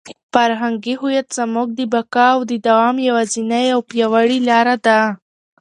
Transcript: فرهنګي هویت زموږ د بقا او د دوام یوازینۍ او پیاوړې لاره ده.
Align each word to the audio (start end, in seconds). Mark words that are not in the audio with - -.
فرهنګي 0.33 0.93
هویت 1.01 1.27
زموږ 1.37 1.67
د 1.73 1.81
بقا 1.93 2.25
او 2.35 2.41
د 2.51 2.53
دوام 2.67 2.95
یوازینۍ 3.07 3.65
او 3.75 3.79
پیاوړې 3.89 4.39
لاره 4.49 4.75
ده. 4.85 4.99